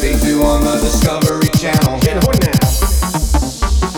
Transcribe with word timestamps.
they 0.00 0.18
do 0.18 0.42
on 0.42 0.64
the 0.64 0.76
Discovery 0.80 1.48
Channel. 1.58 2.00
Get 2.00 2.24
horn 2.24 2.38
now. 2.40 2.52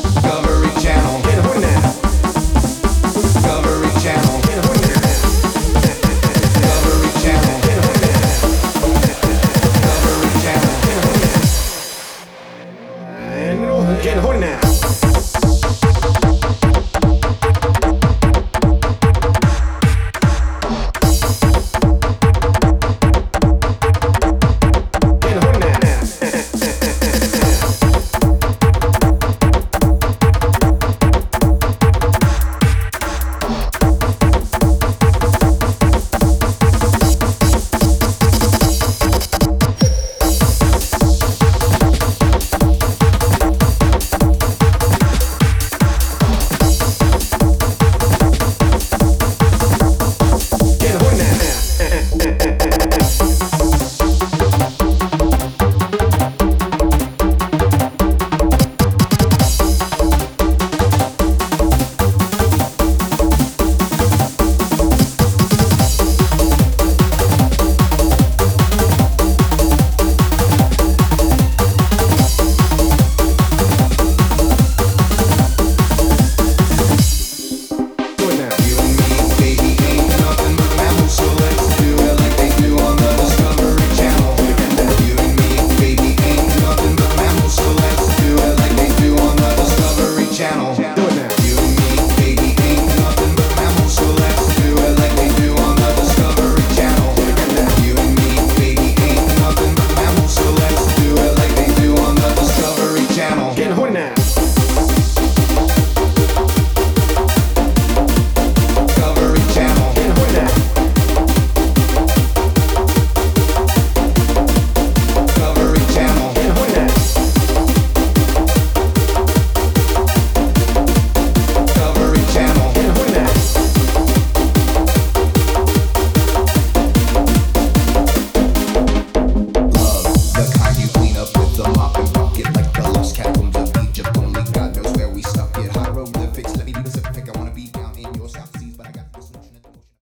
Discovery 0.02 0.70
Channel. 0.83 1.23
Get 1.23 1.45
horn 1.45 1.60
now. 1.60 1.93
Discovery 3.12 3.93
Channel. 4.02 4.41
Get 4.43 4.65
horn 4.65 4.80
now. 4.83 5.01
Discovery 6.43 7.10
Channel. 7.23 7.55
Get 7.62 7.79
horn 7.84 8.01
now. 8.02 8.19
Discovery 9.62 10.33
Channel. 10.43 10.74
Get 10.83 10.98
horn 13.63 13.87
now. 13.87 14.02
Get 14.02 14.19
horn 14.19 14.41
now. 14.41 14.71